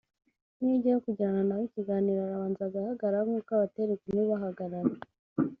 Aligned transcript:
n’iyo 0.59 0.73
ugiye 0.77 0.95
kugirana 1.05 1.41
nawe 1.47 1.63
ikiganiro 1.69 2.19
arabanza 2.23 2.61
agahagarara 2.65 3.25
nk’uko 3.27 3.49
abatera 3.53 3.89
ingumi 3.95 4.23
bahagarara 4.31 4.93